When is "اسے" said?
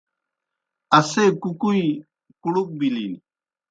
0.97-1.23